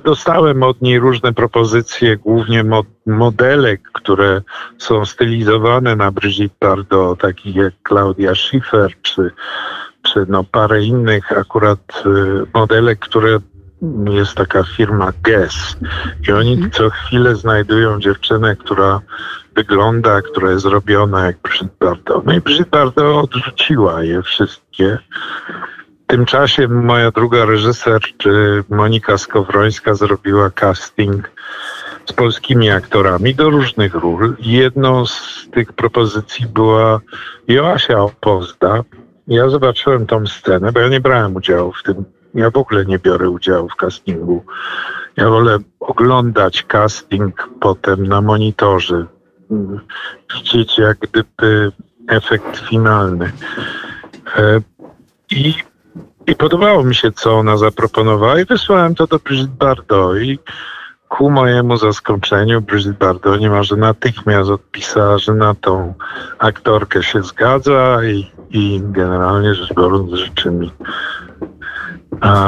dostałem 0.04 0.64
od 0.64 0.82
niej 0.82 1.00
różne 1.00 1.34
propozycje, 1.34 2.18
głównie 2.18 2.64
modelek, 3.06 3.82
które 3.94 4.42
są 4.78 5.06
stylizowane 5.06 5.96
na 5.96 6.12
Brigitte 6.12 6.56
Bardot, 6.62 7.20
takich 7.20 7.56
jak 7.56 7.74
Claudia 7.88 8.36
Schiffer, 8.36 8.92
czy, 9.02 9.32
czy 10.02 10.26
no 10.30 10.44
parę 10.44 10.84
innych 10.84 11.32
akurat 11.32 12.04
y, 12.06 12.10
modelek, 12.54 13.00
które 13.00 13.40
jest 14.12 14.36
taka 14.36 14.64
firma 14.64 15.14
Guess 15.24 15.78
i 16.28 16.32
oni 16.32 16.54
mhm. 16.54 16.72
co 16.72 16.90
chwilę 16.90 17.36
znajdują 17.36 18.00
dziewczynę, 18.00 18.56
która 18.56 19.02
wygląda, 19.56 20.22
która 20.22 20.52
jest 20.52 20.66
robiona 20.66 21.26
jak 21.26 21.38
Brigitte 21.38 21.76
Bardot. 21.80 22.26
No 22.26 22.34
i 22.34 22.42
Brigitte 22.42 22.70
Bardot 22.70 23.24
odrzuciła 23.24 24.04
je 24.04 24.22
wszystkie. 24.22 24.98
W 26.04 26.08
tym 26.08 26.26
czasie 26.26 26.68
moja 26.68 27.12
druga 27.12 27.46
reżyser, 27.46 28.02
Monika 28.70 29.18
Skowrońska, 29.18 29.94
zrobiła 29.94 30.50
casting 30.50 31.32
z 32.06 32.14
polskimi 32.14 32.70
aktorami 32.70 33.36
do 33.36 33.50
różnych 33.50 33.96
ról. 33.96 34.36
Jedną 34.40 35.06
z 35.06 35.48
tych 35.52 35.74
propozycji 35.74 36.46
była 36.48 37.00
Joasia 37.48 38.00
Opozda. 38.00 38.84
Ja 39.28 39.50
zobaczyłem 39.50 40.08
tą 40.08 40.28
scenę, 40.28 40.72
bo 40.72 40.80
ja 40.80 40.88
nie 40.88 41.00
brałem 41.00 41.36
udziału 41.36 41.72
w 41.72 41.84
tym 41.84 42.06
ja 42.34 42.52
w 42.52 42.58
ogóle 42.58 42.86
nie 42.86 43.00
biorę 43.00 43.30
udziału 43.30 43.70
w 43.70 43.76
castingu. 43.76 44.46
Ja 45.18 45.30
wolę 45.30 45.58
oglądać 45.80 46.64
casting 46.64 47.50
potem 47.60 48.08
na 48.08 48.22
monitorze. 48.22 49.06
Widzieć 50.36 50.78
jak 50.78 50.98
gdyby 50.98 51.72
efekt 52.08 52.58
finalny. 52.70 53.32
E, 54.38 54.62
I, 55.32 55.54
I 56.28 56.36
podobało 56.36 56.84
mi 56.84 56.96
się, 56.96 57.12
co 57.12 57.34
ona 57.34 57.58
zaproponowała 57.58 58.40
i 58.40 58.46
wysłałem 58.46 58.96
to 58.96 59.08
do 59.08 59.20
Brigitte 59.20 59.58
Bardot 59.58 60.18
i 60.18 60.40
ku 61.10 61.30
mojemu 61.30 61.78
zaskoczeniu 61.78 62.62
Brigitte 62.62 63.06
Bardot 63.06 63.40
niemalże 63.42 63.76
natychmiast 63.76 64.50
odpisała, 64.50 65.18
że 65.18 65.34
na 65.34 65.56
tą 65.56 65.94
aktorkę 66.40 67.04
się 67.04 67.24
zgadza 67.24 68.00
i, 68.04 68.32
i 68.50 68.82
generalnie 68.84 69.56
rzecz 69.56 69.74
biorąc 69.74 70.14
życzy 70.14 70.52
mi 70.52 70.72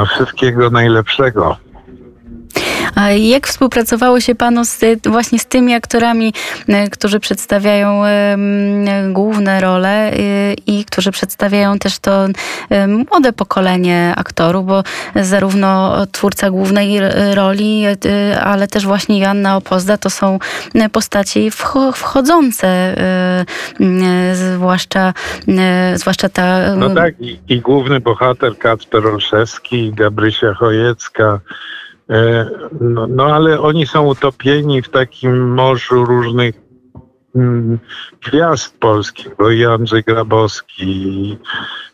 wszystkiego 0.08 0.70
najlepszego. 0.70 1.56
Jak 3.16 3.46
współpracowało 3.46 4.20
się 4.20 4.34
Panu 4.34 4.64
z, 4.64 4.80
właśnie 5.06 5.38
z 5.38 5.46
tymi 5.46 5.74
aktorami, 5.74 6.32
e, 6.68 6.90
którzy 6.90 7.20
przedstawiają 7.20 8.02
główne 9.12 9.60
role 9.60 10.12
e, 10.12 10.54
i 10.66 10.84
którzy 10.84 11.10
przedstawiają 11.10 11.78
też 11.78 11.98
to 11.98 12.26
młode 12.88 13.32
pokolenie 13.32 14.14
aktorów, 14.16 14.66
bo 14.66 14.82
zarówno 15.14 15.96
twórca 16.12 16.50
głównej 16.50 17.00
roli, 17.34 17.84
e, 17.86 18.40
ale 18.40 18.68
też 18.68 18.86
właśnie 18.86 19.18
Joanna 19.18 19.56
Opozda 19.56 19.98
to 19.98 20.10
są 20.10 20.38
postaci 20.92 21.50
wchodzące, 21.94 22.96
zwłaszcza, 24.34 25.12
zwłaszcza 25.94 26.28
ta... 26.28 26.76
No 26.76 26.90
tak, 26.90 27.20
i, 27.20 27.38
i 27.48 27.60
główny 27.60 28.00
bohater 28.00 28.58
Kacper 28.58 29.06
Olszewski, 29.06 29.92
Gabrysia 29.94 30.54
Chojecka, 30.54 31.40
no, 32.80 33.06
no, 33.06 33.34
ale 33.34 33.60
oni 33.60 33.86
są 33.86 34.06
utopieni 34.06 34.82
w 34.82 34.88
takim 34.88 35.48
morzu 35.54 36.04
różnych 36.04 36.54
mm, 37.36 37.78
gwiazd 38.26 38.78
polskich, 38.78 39.36
bo 39.38 39.50
i 39.50 39.64
Andrzej 39.64 40.02
Grabowski, 40.02 40.84
i, 40.84 41.38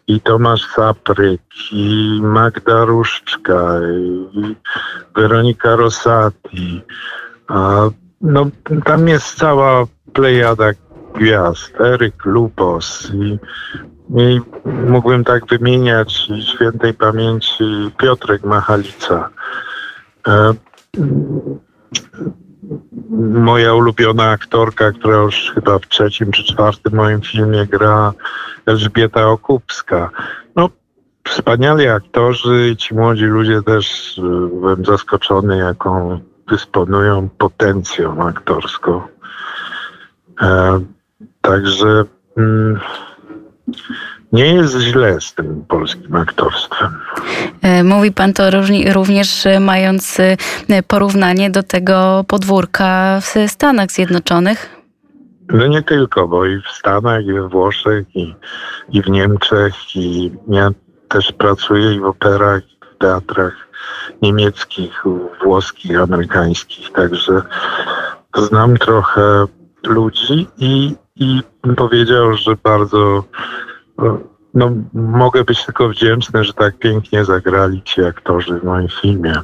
i 0.06 0.20
Tomasz 0.20 0.66
Sapryk, 0.66 1.40
i 1.72 2.18
Magda 2.22 2.84
Różczka, 2.84 3.80
i 3.98 4.56
Weronika 5.14 5.76
Rosati. 5.76 6.82
A, 7.48 7.88
no, 8.20 8.46
tam 8.84 9.08
jest 9.08 9.38
cała 9.38 9.86
plejada 10.12 10.70
gwiazd, 11.14 11.80
Eryk 11.80 12.24
Lupos 12.24 13.10
i, 13.14 13.38
i 14.20 14.40
mógłbym 14.64 15.24
tak 15.24 15.46
wymieniać 15.46 16.28
świętej 16.54 16.94
pamięci 16.94 17.64
Piotrek 17.96 18.44
Machalica. 18.44 19.30
E, 20.28 20.54
moja 23.34 23.74
ulubiona 23.74 24.30
aktorka, 24.30 24.92
która 24.92 25.16
już 25.16 25.52
chyba 25.54 25.78
w 25.78 25.86
trzecim 25.86 26.32
czy 26.32 26.44
czwartym 26.44 26.94
moim 26.94 27.20
filmie 27.20 27.66
gra 27.66 28.12
Elżbieta 28.66 29.28
Okupska. 29.28 30.10
No, 30.56 30.70
wspaniali 31.28 31.88
aktorzy, 31.88 32.76
ci 32.78 32.94
młodzi 32.94 33.24
ludzie 33.24 33.62
też 33.62 34.18
e, 34.18 34.22
byłem 34.60 34.84
zaskoczony, 34.84 35.56
jaką 35.56 36.20
dysponują 36.48 37.28
potencją 37.38 38.28
aktorską. 38.28 39.02
E, 40.42 40.80
także 41.40 42.04
mm, 42.36 42.80
nie 44.32 44.54
jest 44.54 44.78
źle 44.78 45.20
z 45.20 45.34
tym 45.34 45.64
polskim 45.68 46.16
aktorstwem. 46.16 46.98
E, 47.62 47.84
mówi 47.84 48.12
pan 48.12 48.32
to 48.32 48.42
również 48.92 49.46
e, 49.46 49.60
mając 49.60 50.20
e, 50.20 50.36
porównanie 50.88 51.50
do 51.50 51.62
tego 51.62 52.24
podwórka 52.28 53.20
w 53.20 53.50
Stanach 53.50 53.90
Zjednoczonych? 53.92 54.82
No 55.48 55.66
nie 55.66 55.82
tylko, 55.82 56.28
bo 56.28 56.46
i 56.46 56.60
w 56.60 56.68
Stanach, 56.68 57.24
i 57.24 57.32
we 57.32 57.48
Włoszech, 57.48 58.16
i, 58.16 58.34
i 58.90 59.02
w 59.02 59.08
Niemczech, 59.08 59.96
i 59.96 60.32
ja 60.48 60.70
też 61.08 61.32
pracuję 61.32 61.94
i 61.94 62.00
w 62.00 62.04
operach, 62.04 62.62
i 62.62 62.94
w 62.94 62.98
teatrach 62.98 63.68
niemieckich, 64.22 65.04
włoskich, 65.44 66.00
amerykańskich, 66.00 66.92
także 66.92 67.42
znam 68.36 68.76
trochę 68.76 69.46
ludzi 69.86 70.46
i, 70.58 70.94
i 71.16 71.42
powiedział, 71.76 72.34
że 72.34 72.56
bardzo 72.62 73.24
no, 74.54 74.70
mogę 74.92 75.44
być 75.44 75.64
tylko 75.64 75.88
wdzięczny, 75.88 76.44
że 76.44 76.52
tak 76.52 76.78
pięknie 76.78 77.24
zagrali 77.24 77.82
ci 77.82 78.04
aktorzy 78.04 78.60
w 78.60 78.64
moim 78.64 78.88
filmie. 78.88 79.34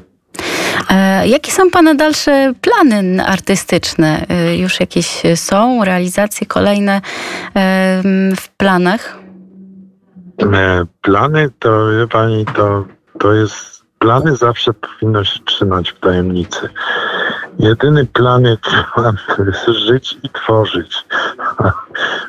E, 0.90 1.28
jakie 1.28 1.52
są 1.52 1.70
Pana 1.70 1.94
dalsze 1.94 2.52
plany 2.60 3.26
artystyczne? 3.26 4.26
E, 4.28 4.56
już 4.56 4.80
jakieś 4.80 5.22
są 5.34 5.84
realizacje 5.84 6.46
kolejne 6.46 6.92
e, 6.92 7.00
w 8.36 8.48
planach? 8.56 9.18
Plany 11.02 11.50
to, 11.58 11.90
wie 11.98 12.08
Pani, 12.08 12.46
to, 12.46 12.84
to 13.18 13.32
jest. 13.32 13.78
Plany 13.98 14.36
zawsze 14.36 14.72
powinno 14.74 15.24
się 15.24 15.40
trzymać 15.44 15.90
w 15.90 16.00
tajemnicy. 16.00 16.68
Jedyny 17.58 18.06
plan, 18.06 18.44
jaki 18.44 18.70
mam, 18.96 19.16
to 19.36 19.44
jest 19.44 19.66
żyć 19.66 20.18
i 20.22 20.30
tworzyć. 20.30 21.04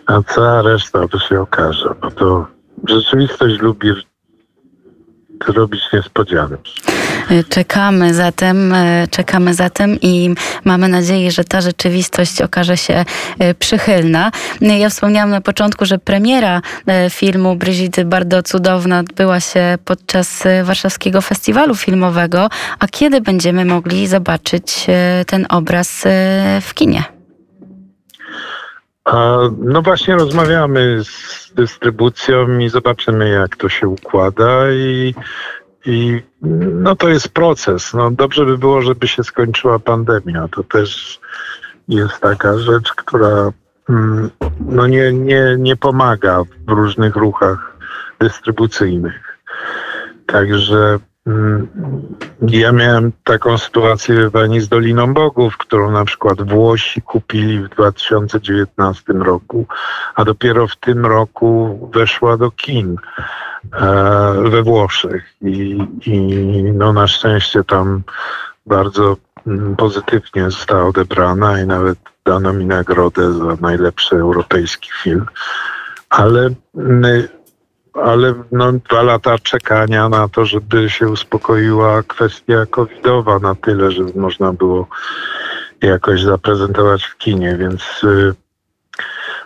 A, 0.05 0.21
cała 0.23 0.61
reszta 0.61 1.07
to 1.07 1.19
się 1.19 1.41
okaże, 1.41 1.95
bo 2.01 2.11
to 2.11 2.47
rzeczywistość 2.87 3.59
lubi 3.59 3.91
robić 5.47 5.81
niespodzianki. 5.93 6.73
Czekamy 7.49 8.13
zatem, 8.13 8.73
e, 8.73 9.07
czekamy 9.07 9.53
zatem 9.53 9.97
i 10.01 10.35
mamy 10.63 10.87
nadzieję, 10.87 11.31
że 11.31 11.43
ta 11.43 11.61
rzeczywistość 11.61 12.41
okaże 12.41 12.77
się 12.77 13.05
e, 13.39 13.53
przychylna. 13.53 14.31
Ja 14.61 14.89
wspomniałam 14.89 15.29
na 15.29 15.41
początku, 15.41 15.85
że 15.85 15.97
premiera 15.97 16.61
e, 16.87 17.09
filmu 17.09 17.55
Brigitte 17.55 18.05
Bardzo 18.05 18.43
Cudowna 18.43 18.99
odbyła 18.99 19.39
się 19.39 19.77
podczas 19.85 20.43
Warszawskiego 20.63 21.21
Festiwalu 21.21 21.75
Filmowego. 21.75 22.49
A 22.79 22.87
kiedy 22.87 23.21
będziemy 23.21 23.65
mogli 23.65 24.07
zobaczyć 24.07 24.87
ten 25.27 25.45
obraz 25.49 26.03
w 26.61 26.73
kinie? 26.73 27.03
No 29.57 29.81
właśnie 29.81 30.15
rozmawiamy 30.15 31.03
z 31.03 31.51
dystrybucją 31.55 32.59
i 32.59 32.69
zobaczymy 32.69 33.29
jak 33.29 33.55
to 33.55 33.69
się 33.69 33.87
układa 33.87 34.71
i, 34.71 35.13
i 35.85 36.21
no 36.41 36.95
to 36.95 37.09
jest 37.09 37.29
proces. 37.29 37.93
No 37.93 38.11
dobrze 38.11 38.45
by 38.45 38.57
było, 38.57 38.81
żeby 38.81 39.07
się 39.07 39.23
skończyła 39.23 39.79
pandemia. 39.79 40.47
To 40.47 40.63
też 40.63 41.19
jest 41.87 42.19
taka 42.19 42.57
rzecz, 42.57 42.93
która 42.93 43.51
mm, 43.89 44.29
no 44.59 44.87
nie, 44.87 45.13
nie, 45.13 45.55
nie 45.59 45.75
pomaga 45.75 46.43
w 46.67 46.71
różnych 46.71 47.15
ruchach 47.15 47.77
dystrybucyjnych. 48.19 49.37
Także 50.25 50.99
Mm, 51.29 51.67
ja 52.41 52.71
miałem 52.71 53.11
taką 53.23 53.57
sytuację 53.57 54.31
pani 54.31 54.61
z 54.61 54.69
Doliną 54.69 55.13
Bogów, 55.13 55.57
którą 55.57 55.91
na 55.91 56.05
przykład 56.05 56.41
Włosi 56.41 57.01
kupili 57.01 57.59
w 57.59 57.69
2019 57.69 59.13
roku, 59.13 59.65
a 60.15 60.25
dopiero 60.25 60.67
w 60.67 60.75
tym 60.75 61.05
roku 61.05 61.79
weszła 61.93 62.37
do 62.37 62.51
kin 62.51 62.95
we 64.49 64.63
Włoszech. 64.63 65.23
I, 65.41 65.79
i 66.05 66.19
no 66.63 66.93
na 66.93 67.07
szczęście 67.07 67.63
tam 67.63 68.03
bardzo 68.65 69.17
mm, 69.47 69.75
pozytywnie 69.75 70.43
została 70.43 70.85
odebrana 70.85 71.61
i 71.61 71.67
nawet 71.67 71.99
dano 72.25 72.53
mi 72.53 72.65
nagrodę 72.65 73.33
za 73.33 73.57
najlepszy 73.61 74.15
europejski 74.15 74.89
film. 75.03 75.25
Ale 76.09 76.49
mm, 76.75 77.27
ale 77.93 78.33
no, 78.51 78.73
dwa 78.73 79.01
lata 79.01 79.37
czekania 79.37 80.09
na 80.09 80.27
to, 80.27 80.45
żeby 80.45 80.89
się 80.89 81.07
uspokoiła 81.07 82.03
kwestia 82.03 82.65
covidowa 82.65 83.39
na 83.39 83.55
tyle, 83.55 83.91
że 83.91 84.03
można 84.15 84.53
było 84.53 84.87
jakoś 85.81 86.23
zaprezentować 86.23 87.03
w 87.03 87.17
kinie, 87.17 87.57
więc 87.57 88.03
y, 88.03 88.33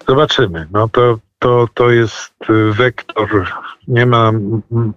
zobaczymy. 0.07 0.67
No 0.71 0.89
to, 0.89 1.17
to, 1.43 1.67
to 1.73 1.89
jest 1.89 2.33
wektor, 2.71 3.47
nie 3.87 4.05
ma 4.05 4.31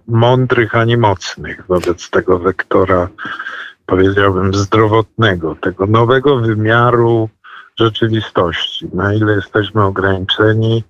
mądrych 0.07 0.75
ani 0.75 0.97
mocnych 0.97 1.63
wobec 1.67 2.09
tego 2.09 2.39
wektora, 2.39 3.07
powiedziałbym, 3.85 4.53
zdrowotnego, 4.53 5.55
tego 5.61 5.85
nowego 5.87 6.37
wymiaru 6.37 7.29
rzeczywistości. 7.79 8.87
Na 8.93 9.13
ile 9.13 9.33
jesteśmy 9.33 9.83
ograniczeni, 9.83 10.83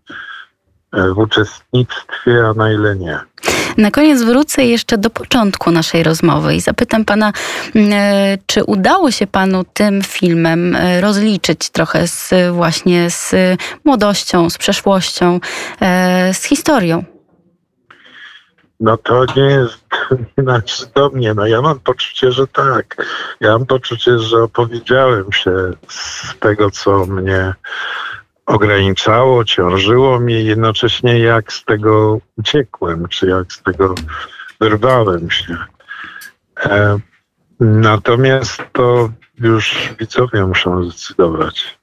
w 0.93 1.17
uczestnictwie, 1.17 2.47
a 2.49 2.53
na 2.53 2.71
ile 2.71 2.95
nie. 2.95 3.19
Na 3.77 3.91
koniec 3.91 4.23
wrócę 4.23 4.65
jeszcze 4.65 4.97
do 4.97 5.09
początku 5.09 5.71
naszej 5.71 6.03
rozmowy 6.03 6.55
i 6.55 6.61
zapytam 6.61 7.05
pana, 7.05 7.33
mm, 7.75 7.89
e, 7.93 8.37
czy 8.45 8.63
udało 8.63 9.11
się 9.11 9.27
panu 9.27 9.63
tym 9.73 10.01
filmem 10.01 10.75
e, 10.75 11.01
rozliczyć 11.01 11.69
trochę 11.69 12.07
z, 12.07 12.33
właśnie 12.51 13.09
z 13.09 13.35
młodością, 13.85 14.49
z 14.49 14.57
przeszłością, 14.57 15.39
z 16.33 16.43
historią? 16.43 17.03
No 18.79 18.97
to 18.97 19.25
nie 19.35 19.43
jest 19.43 19.85
inaczej 20.37 20.87
do 20.95 21.09
mnie. 21.09 21.33
No 21.33 21.47
ja 21.47 21.61
mam 21.61 21.79
poczucie, 21.79 22.31
że 22.31 22.47
tak. 22.47 23.05
Ja 23.39 23.51
mam 23.51 23.65
poczucie, 23.65 24.19
że 24.19 24.43
opowiedziałem 24.43 25.31
się 25.31 25.51
z 25.87 26.35
tego, 26.39 26.71
co 26.71 27.05
mnie 27.05 27.53
ograniczało, 28.47 29.45
ciążyło 29.45 30.19
mi, 30.19 30.45
jednocześnie 30.45 31.19
jak 31.19 31.53
z 31.53 31.65
tego 31.65 32.19
uciekłem, 32.37 33.07
czy 33.07 33.27
jak 33.27 33.53
z 33.53 33.63
tego 33.63 33.95
wyrwałem 34.61 35.31
się. 35.31 35.57
E, 36.65 36.99
natomiast 37.59 38.63
to 38.73 39.09
już 39.39 39.93
widzowie 39.99 40.45
muszą 40.45 40.83
zdecydować. 40.83 41.79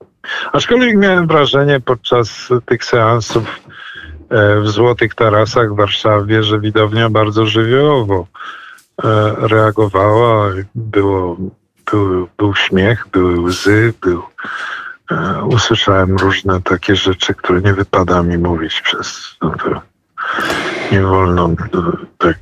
Aczkolwiek 0.53 0.97
miałem 0.97 1.27
wrażenie 1.27 1.81
podczas 1.81 2.49
tych 2.67 2.85
seansów 2.85 3.61
e, 4.31 4.61
w 4.61 4.69
Złotych 4.69 5.15
Tarasach 5.15 5.73
w 5.73 5.77
Warszawie, 5.77 6.43
że 6.43 6.61
widownia 6.61 7.11
bardzo 7.11 7.47
żywiołowo 7.47 8.27
e, 9.05 9.35
reagowała. 9.39 10.51
Było, 10.75 11.37
był, 11.93 12.29
był 12.39 12.55
śmiech, 12.55 13.07
były 13.13 13.41
łzy, 13.41 13.93
był, 14.01 14.23
usłyszałem 15.47 16.17
różne 16.17 16.63
takie 16.63 16.97
rzeczy, 16.97 17.35
które 17.35 17.61
nie 17.61 17.75
wypada 17.75 18.23
mi 18.23 18.39
mówić 18.39 18.81
przez 18.81 19.37
no 19.43 19.51
to 19.51 19.83
nie 20.93 21.03
wolno 21.03 21.51
tak 22.19 22.39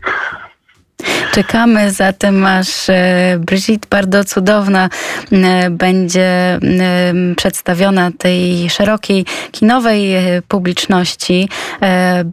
Czekamy 1.32 1.90
zatem, 1.90 2.46
aż 2.46 2.88
e, 2.88 3.38
Brigitte 3.38 3.86
bardzo 3.90 4.24
cudowna 4.24 4.88
e, 5.32 5.70
będzie 5.70 6.22
e, 6.22 6.58
przedstawiona 7.36 8.10
tej 8.18 8.70
szerokiej 8.70 9.24
kinowej 9.52 10.14
publiczności. 10.48 11.48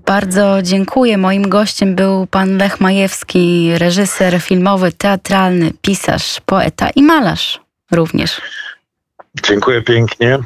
Bardzo 0.06 0.62
dziękuję. 0.62 1.18
Moim 1.18 1.50
gościem 1.50 1.96
był 1.96 2.28
pan 2.28 2.58
Lech 2.58 2.82
Majewski, 2.82 3.72
reżyser 3.78 4.42
filmowy, 4.42 4.92
teatralny, 4.92 5.72
pisarz, 5.82 6.42
poeta 6.46 6.90
i 6.96 7.04
malarz 7.04 7.60
również. 7.92 8.42
Dziękuję 9.42 9.82
pięknie 9.82 10.40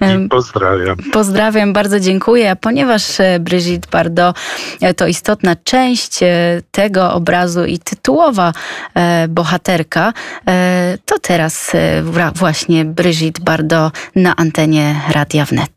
i 0.00 0.28
pozdrawiam. 0.28 0.96
Pozdrawiam, 1.12 1.72
bardzo 1.72 2.00
dziękuję. 2.00 2.50
A 2.50 2.56
ponieważ 2.56 3.20
e, 3.20 3.40
Brigitte 3.40 3.88
Bardot 3.90 4.36
e, 4.80 4.94
to 4.94 5.06
istotna 5.06 5.56
część 5.64 6.22
e, 6.22 6.26
tego 6.70 7.12
obrazu 7.12 7.64
i 7.64 7.78
tytułowa 7.78 8.52
bohaterka, 9.28 10.12
to 11.04 11.18
teraz 11.18 11.72
właśnie 12.34 12.84
Brigitte 12.84 13.42
Bardot 13.44 13.92
na 14.16 14.36
antenie 14.36 15.00
Radia 15.14 15.44
Wnet. 15.44 15.70